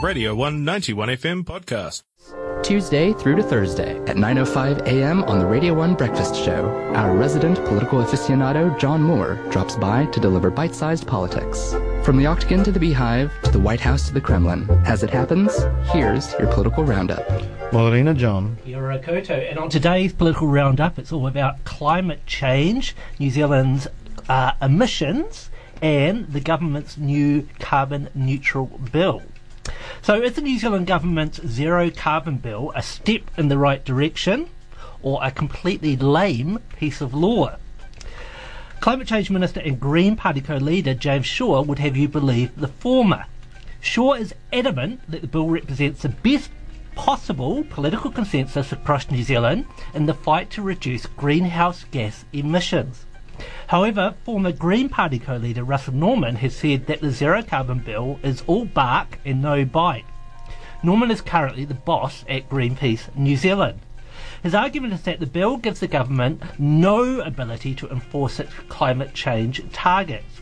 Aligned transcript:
Radio 0.00 0.32
191 0.32 1.08
FM 1.08 1.44
podcast. 1.44 2.04
Tuesday 2.62 3.12
through 3.14 3.34
to 3.34 3.42
Thursday 3.42 3.98
at 4.06 4.16
9.05 4.16 4.86
a.m. 4.86 5.24
on 5.24 5.40
the 5.40 5.46
Radio 5.46 5.74
1 5.74 5.94
Breakfast 5.96 6.36
Show, 6.36 6.68
our 6.94 7.16
resident 7.16 7.56
political 7.64 8.00
aficionado 8.00 8.78
John 8.78 9.02
Moore 9.02 9.34
drops 9.50 9.74
by 9.74 10.06
to 10.06 10.20
deliver 10.20 10.50
bite-sized 10.50 11.06
politics. 11.06 11.74
From 12.04 12.16
the 12.16 12.26
Octagon 12.26 12.62
to 12.64 12.70
the 12.70 12.78
Beehive, 12.78 13.32
to 13.42 13.50
the 13.50 13.58
White 13.58 13.80
House 13.80 14.06
to 14.06 14.14
the 14.14 14.20
Kremlin. 14.20 14.70
As 14.86 15.02
it 15.02 15.10
happens, 15.10 15.52
here's 15.90 16.32
your 16.34 16.52
political 16.52 16.84
roundup. 16.84 17.26
Morena 17.72 18.14
John. 18.14 18.56
Kia 18.64 18.98
Koto. 19.00 19.34
And 19.34 19.58
on 19.58 19.68
today's 19.68 20.12
political 20.12 20.46
roundup, 20.46 20.98
it's 20.98 21.12
all 21.12 21.26
about 21.26 21.64
climate 21.64 22.24
change, 22.24 22.94
New 23.18 23.30
Zealand's 23.30 23.88
uh, 24.28 24.52
emissions, 24.62 25.50
and 25.82 26.28
the 26.28 26.40
government's 26.40 26.96
new 26.96 27.48
carbon 27.58 28.08
neutral 28.14 28.66
bill. 28.92 29.22
So, 30.08 30.22
is 30.22 30.32
the 30.32 30.40
New 30.40 30.58
Zealand 30.58 30.86
government's 30.86 31.38
zero 31.46 31.90
carbon 31.90 32.38
bill 32.38 32.72
a 32.74 32.82
step 32.82 33.30
in 33.36 33.48
the 33.48 33.58
right 33.58 33.84
direction 33.84 34.48
or 35.02 35.20
a 35.22 35.30
completely 35.30 35.98
lame 35.98 36.60
piece 36.78 37.02
of 37.02 37.12
law? 37.12 37.56
Climate 38.80 39.06
Change 39.06 39.28
Minister 39.28 39.60
and 39.60 39.78
Green 39.78 40.16
Party 40.16 40.40
co 40.40 40.56
leader 40.56 40.94
James 40.94 41.26
Shaw 41.26 41.60
would 41.60 41.78
have 41.80 41.94
you 41.94 42.08
believe 42.08 42.58
the 42.58 42.68
former. 42.68 43.26
Shaw 43.82 44.14
is 44.14 44.34
adamant 44.50 45.02
that 45.10 45.20
the 45.20 45.26
bill 45.26 45.46
represents 45.46 46.00
the 46.00 46.08
best 46.08 46.48
possible 46.94 47.62
political 47.64 48.10
consensus 48.10 48.72
across 48.72 49.10
New 49.10 49.22
Zealand 49.22 49.66
in 49.92 50.06
the 50.06 50.14
fight 50.14 50.48
to 50.52 50.62
reduce 50.62 51.04
greenhouse 51.04 51.84
gas 51.90 52.24
emissions. 52.32 53.04
However, 53.68 54.14
former 54.24 54.52
Green 54.52 54.88
Party 54.88 55.18
co-leader 55.18 55.62
Russell 55.62 55.94
Norman 55.94 56.36
has 56.36 56.56
said 56.56 56.86
that 56.86 57.00
the 57.00 57.10
zero 57.10 57.42
carbon 57.42 57.78
bill 57.78 58.18
is 58.22 58.42
all 58.46 58.64
bark 58.64 59.18
and 59.24 59.42
no 59.42 59.64
bite. 59.64 60.06
Norman 60.82 61.10
is 61.10 61.20
currently 61.20 61.64
the 61.64 61.74
boss 61.74 62.24
at 62.28 62.48
Greenpeace 62.48 63.14
New 63.16 63.36
Zealand. 63.36 63.80
His 64.42 64.54
argument 64.54 64.94
is 64.94 65.02
that 65.02 65.20
the 65.20 65.26
bill 65.26 65.56
gives 65.56 65.80
the 65.80 65.88
government 65.88 66.42
no 66.58 67.20
ability 67.20 67.74
to 67.74 67.88
enforce 67.90 68.38
its 68.38 68.54
climate 68.68 69.12
change 69.12 69.62
targets. 69.72 70.40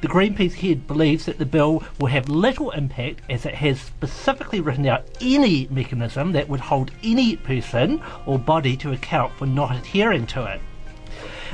The 0.00 0.08
Greenpeace 0.08 0.54
head 0.54 0.86
believes 0.86 1.26
that 1.26 1.38
the 1.38 1.46
bill 1.46 1.82
will 1.98 2.08
have 2.08 2.28
little 2.28 2.70
impact 2.72 3.22
as 3.30 3.46
it 3.46 3.54
has 3.54 3.80
specifically 3.80 4.60
written 4.60 4.86
out 4.86 5.06
any 5.20 5.68
mechanism 5.70 6.32
that 6.32 6.48
would 6.48 6.60
hold 6.60 6.90
any 7.04 7.36
person 7.36 8.00
or 8.26 8.38
body 8.38 8.76
to 8.78 8.92
account 8.92 9.32
for 9.34 9.46
not 9.46 9.76
adhering 9.76 10.26
to 10.28 10.44
it. 10.44 10.60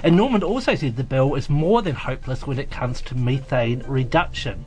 And 0.02 0.16
Norman 0.16 0.42
also 0.42 0.74
said 0.74 0.96
the 0.96 1.04
bill 1.04 1.34
is 1.34 1.50
more 1.50 1.82
than 1.82 1.94
hopeless 1.94 2.46
when 2.46 2.58
it 2.58 2.70
comes 2.70 3.00
to 3.02 3.16
methane 3.16 3.82
reduction. 3.86 4.64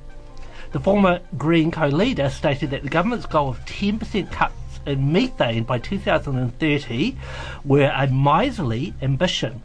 The 0.71 0.79
former 0.79 1.19
Green 1.37 1.71
co 1.71 1.87
leader 1.87 2.29
stated 2.29 2.71
that 2.71 2.83
the 2.83 2.89
government's 2.89 3.25
goal 3.25 3.49
of 3.49 3.63
10% 3.65 4.31
cuts 4.31 4.55
in 4.85 5.11
methane 5.11 5.63
by 5.63 5.79
2030 5.79 7.15
were 7.63 7.91
a 7.95 8.07
miserly 8.07 8.93
ambition. 9.01 9.61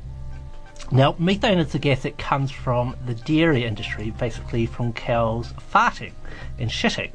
Now, 0.93 1.17
methane 1.19 1.59
is 1.59 1.73
the 1.73 1.79
gas 1.81 2.03
that 2.03 2.19
comes 2.19 2.51
from 2.53 2.97
the 3.07 3.15
dairy 3.15 3.65
industry, 3.65 4.11
basically 4.11 4.67
from 4.67 4.93
cows 4.93 5.53
farting 5.73 6.13
and 6.59 6.71
shitting. 6.71 7.11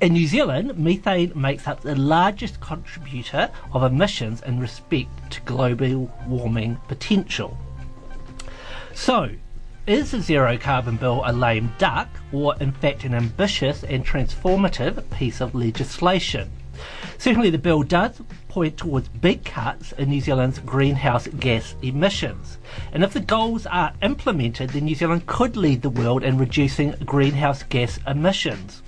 In 0.00 0.14
New 0.14 0.26
Zealand, 0.26 0.78
methane 0.78 1.32
makes 1.34 1.68
up 1.68 1.80
the 1.80 1.94
largest 1.94 2.60
contributor 2.60 3.50
of 3.72 3.82
emissions 3.82 4.42
in 4.42 4.58
respect 4.58 5.10
to 5.30 5.40
global 5.42 6.10
warming 6.26 6.76
potential. 6.88 7.56
So, 8.94 9.30
is 9.86 10.10
the 10.10 10.20
zero 10.20 10.58
carbon 10.58 10.96
bill 10.96 11.22
a 11.24 11.32
lame 11.32 11.72
duck 11.78 12.08
or 12.32 12.54
in 12.60 12.72
fact 12.72 13.04
an 13.04 13.14
ambitious 13.14 13.82
and 13.84 14.04
transformative 14.04 15.08
piece 15.10 15.40
of 15.40 15.54
legislation? 15.54 16.50
Certainly, 17.18 17.50
the 17.50 17.58
bill 17.58 17.82
does 17.82 18.20
point 18.48 18.76
towards 18.76 19.08
big 19.08 19.44
cuts 19.44 19.92
in 19.92 20.08
New 20.08 20.20
Zealand's 20.20 20.58
greenhouse 20.60 21.28
gas 21.28 21.74
emissions. 21.82 22.58
And 22.92 23.04
if 23.04 23.12
the 23.12 23.20
goals 23.20 23.66
are 23.66 23.92
implemented, 24.02 24.70
then 24.70 24.84
New 24.84 24.94
Zealand 24.94 25.26
could 25.26 25.56
lead 25.56 25.82
the 25.82 25.90
world 25.90 26.24
in 26.24 26.38
reducing 26.38 26.92
greenhouse 27.04 27.62
gas 27.64 27.98
emissions. 28.06 28.82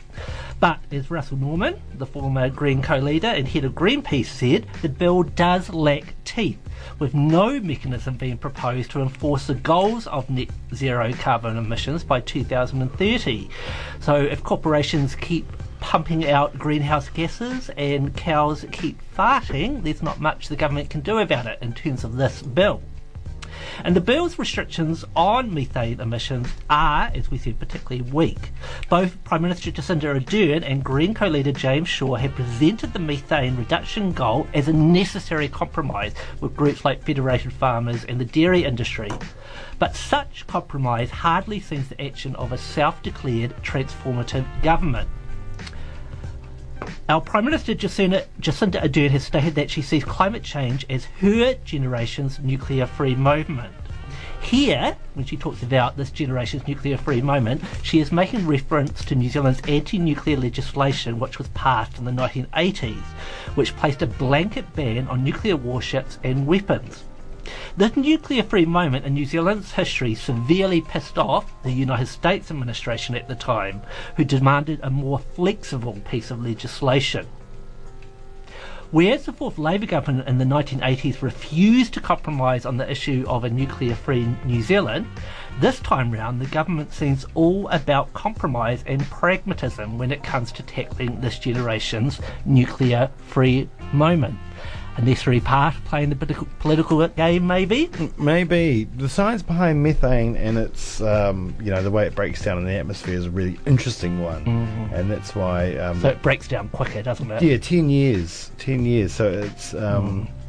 But 0.62 0.78
as 0.92 1.10
Russell 1.10 1.38
Norman, 1.38 1.82
the 1.94 2.06
former 2.06 2.48
Green 2.48 2.82
co 2.82 2.96
leader 2.98 3.26
and 3.26 3.48
head 3.48 3.64
of 3.64 3.72
Greenpeace, 3.72 4.26
said, 4.26 4.64
the 4.80 4.88
bill 4.88 5.24
does 5.24 5.68
lack 5.70 6.14
teeth, 6.24 6.60
with 7.00 7.14
no 7.14 7.58
mechanism 7.58 8.14
being 8.14 8.38
proposed 8.38 8.92
to 8.92 9.00
enforce 9.00 9.48
the 9.48 9.56
goals 9.56 10.06
of 10.06 10.30
net 10.30 10.50
zero 10.72 11.12
carbon 11.14 11.56
emissions 11.56 12.04
by 12.04 12.20
2030. 12.20 13.48
So 13.98 14.14
if 14.14 14.44
corporations 14.44 15.16
keep 15.16 15.50
pumping 15.80 16.30
out 16.30 16.56
greenhouse 16.56 17.08
gases 17.08 17.68
and 17.76 18.16
cows 18.16 18.64
keep 18.70 19.00
farting, 19.16 19.82
there's 19.82 20.00
not 20.00 20.20
much 20.20 20.46
the 20.46 20.54
government 20.54 20.90
can 20.90 21.00
do 21.00 21.18
about 21.18 21.46
it 21.46 21.58
in 21.60 21.72
terms 21.72 22.04
of 22.04 22.14
this 22.14 22.40
bill. 22.40 22.80
And 23.84 23.96
the 23.96 24.00
bill's 24.00 24.38
restrictions 24.38 25.04
on 25.16 25.52
methane 25.52 26.00
emissions 26.00 26.48
are, 26.70 27.10
as 27.14 27.30
we 27.30 27.38
said, 27.38 27.58
particularly 27.58 28.02
weak. 28.10 28.52
Both 28.88 29.22
Prime 29.24 29.42
Minister 29.42 29.70
Jacinda 29.70 30.14
Ardern 30.14 30.62
and 30.62 30.84
Green 30.84 31.14
co-leader 31.14 31.52
James 31.52 31.88
Shaw 31.88 32.16
have 32.16 32.34
presented 32.34 32.92
the 32.92 32.98
methane 32.98 33.56
reduction 33.56 34.12
goal 34.12 34.46
as 34.54 34.68
a 34.68 34.72
necessary 34.72 35.48
compromise 35.48 36.14
with 36.40 36.56
groups 36.56 36.84
like 36.84 37.04
Federated 37.04 37.52
Farmers 37.52 38.04
and 38.04 38.20
the 38.20 38.24
dairy 38.24 38.64
industry. 38.64 39.10
But 39.78 39.96
such 39.96 40.46
compromise 40.46 41.10
hardly 41.10 41.60
seems 41.60 41.88
the 41.88 42.00
action 42.00 42.36
of 42.36 42.52
a 42.52 42.58
self-declared 42.58 43.56
transformative 43.62 44.46
government. 44.62 45.08
Our 47.08 47.20
Prime 47.20 47.44
Minister 47.44 47.74
Jacinda, 47.74 48.26
Jacinda 48.40 48.80
Ardern 48.80 49.10
has 49.10 49.24
stated 49.24 49.56
that 49.56 49.70
she 49.70 49.82
sees 49.82 50.04
climate 50.04 50.44
change 50.44 50.86
as 50.88 51.06
her 51.20 51.54
generation's 51.64 52.38
nuclear 52.38 52.86
free 52.86 53.16
moment. 53.16 53.74
Here, 54.40 54.96
when 55.14 55.26
she 55.26 55.36
talks 55.36 55.64
about 55.64 55.96
this 55.96 56.12
generation's 56.12 56.66
nuclear 56.68 56.96
free 56.96 57.20
moment, 57.20 57.62
she 57.82 57.98
is 57.98 58.12
making 58.12 58.46
reference 58.46 59.04
to 59.06 59.16
New 59.16 59.28
Zealand's 59.28 59.60
anti 59.66 59.98
nuclear 59.98 60.36
legislation, 60.36 61.18
which 61.18 61.38
was 61.38 61.48
passed 61.48 61.98
in 61.98 62.04
the 62.04 62.12
1980s, 62.12 63.02
which 63.56 63.76
placed 63.76 64.02
a 64.02 64.06
blanket 64.06 64.72
ban 64.74 65.08
on 65.08 65.24
nuclear 65.24 65.56
warships 65.56 66.20
and 66.22 66.46
weapons. 66.46 67.02
This 67.74 67.96
nuclear 67.96 68.42
free 68.42 68.66
moment 68.66 69.06
in 69.06 69.14
New 69.14 69.24
Zealand's 69.24 69.72
history 69.72 70.14
severely 70.14 70.82
pissed 70.82 71.16
off 71.16 71.50
the 71.62 71.72
United 71.72 72.06
States 72.06 72.50
administration 72.50 73.14
at 73.14 73.28
the 73.28 73.34
time, 73.34 73.80
who 74.16 74.26
demanded 74.26 74.80
a 74.82 74.90
more 74.90 75.18
flexible 75.18 75.98
piece 76.10 76.30
of 76.30 76.44
legislation. 76.44 77.26
Whereas 78.90 79.24
the 79.24 79.32
fourth 79.32 79.56
Labour 79.56 79.86
government 79.86 80.28
in 80.28 80.36
the 80.36 80.44
1980s 80.44 81.22
refused 81.22 81.94
to 81.94 82.00
compromise 82.02 82.66
on 82.66 82.76
the 82.76 82.90
issue 82.90 83.24
of 83.26 83.42
a 83.42 83.48
nuclear 83.48 83.94
free 83.94 84.28
New 84.44 84.60
Zealand, 84.60 85.06
this 85.58 85.80
time 85.80 86.10
round 86.10 86.42
the 86.42 86.46
government 86.46 86.92
seems 86.92 87.24
all 87.32 87.68
about 87.68 88.12
compromise 88.12 88.84
and 88.86 89.02
pragmatism 89.06 89.96
when 89.96 90.12
it 90.12 90.22
comes 90.22 90.52
to 90.52 90.62
tackling 90.64 91.22
this 91.22 91.38
generation's 91.38 92.20
nuclear 92.44 93.10
free 93.28 93.66
moment 93.94 94.38
a 94.96 95.02
necessary 95.02 95.40
part 95.40 95.74
playing 95.84 96.10
the 96.10 96.16
political, 96.16 96.46
political 96.58 97.06
game, 97.08 97.46
maybe? 97.46 97.90
Maybe. 98.18 98.84
The 98.84 99.08
science 99.08 99.42
behind 99.42 99.82
methane 99.82 100.36
and 100.36 100.58
its, 100.58 101.00
um, 101.00 101.54
you 101.60 101.70
know, 101.70 101.82
the 101.82 101.90
way 101.90 102.06
it 102.06 102.14
breaks 102.14 102.42
down 102.42 102.58
in 102.58 102.64
the 102.64 102.74
atmosphere 102.74 103.14
is 103.14 103.26
a 103.26 103.30
really 103.30 103.58
interesting 103.66 104.22
one. 104.22 104.44
Mm-hmm. 104.44 104.94
And 104.94 105.10
that's 105.10 105.34
why. 105.34 105.76
Um, 105.76 106.00
so 106.00 106.08
it 106.10 106.22
breaks 106.22 106.48
down 106.48 106.68
quicker, 106.68 107.02
doesn't 107.02 107.30
it? 107.30 107.42
Yeah, 107.42 107.56
10 107.56 107.88
years. 107.88 108.50
10 108.58 108.84
years. 108.84 109.12
So 109.12 109.30
it's. 109.30 109.74
Um, 109.74 110.26
mm. 110.26 110.41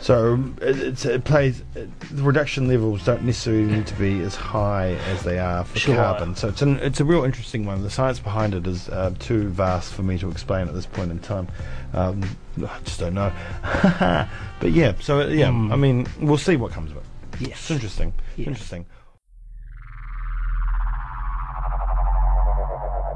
So 0.00 0.42
it, 0.60 1.04
it 1.04 1.24
plays. 1.24 1.62
The 1.74 2.22
reduction 2.22 2.68
levels 2.68 3.04
don't 3.04 3.24
necessarily 3.24 3.64
need 3.64 3.86
to 3.88 3.94
be 3.94 4.20
as 4.20 4.34
high 4.34 4.90
as 5.10 5.22
they 5.22 5.38
are 5.38 5.64
for 5.64 5.78
sure. 5.78 5.96
carbon. 5.96 6.36
So 6.36 6.48
it's 6.48 6.62
an, 6.62 6.78
it's 6.78 7.00
a 7.00 7.04
real 7.04 7.24
interesting 7.24 7.66
one. 7.66 7.82
The 7.82 7.90
science 7.90 8.18
behind 8.18 8.54
it 8.54 8.66
is 8.66 8.88
uh, 8.88 9.14
too 9.18 9.48
vast 9.48 9.92
for 9.92 10.02
me 10.02 10.18
to 10.18 10.30
explain 10.30 10.68
at 10.68 10.74
this 10.74 10.86
point 10.86 11.10
in 11.10 11.18
time. 11.18 11.48
Um, 11.94 12.22
I 12.58 12.78
just 12.84 13.00
don't 13.00 13.14
know. 13.14 13.32
but 14.60 14.70
yeah, 14.70 14.94
so 15.00 15.26
yeah, 15.26 15.48
mm. 15.48 15.72
I 15.72 15.76
mean, 15.76 16.06
we'll 16.20 16.38
see 16.38 16.56
what 16.56 16.72
comes 16.72 16.90
of 16.90 16.98
it. 16.98 17.04
Yes, 17.40 17.50
it's 17.58 17.70
interesting. 17.70 18.12
Yes. 18.36 18.48
Interesting. 18.48 18.86